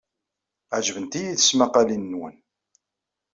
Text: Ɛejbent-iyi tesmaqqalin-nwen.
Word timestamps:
Ɛejbent-iyi 0.75 1.33
tesmaqqalin-nwen. 1.35 2.35